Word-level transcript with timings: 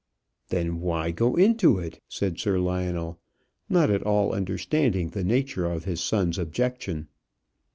"Then 0.49 0.79
why 0.81 1.11
go 1.11 1.35
into 1.35 1.77
it?" 1.77 2.01
said 2.09 2.39
Sir 2.39 2.57
Lionel, 2.57 3.19
not 3.69 3.91
at 3.91 4.01
all 4.01 4.33
understanding 4.33 5.09
the 5.09 5.23
nature 5.23 5.67
of 5.71 5.83
his 5.83 6.01
son's 6.01 6.39
objection. 6.39 7.07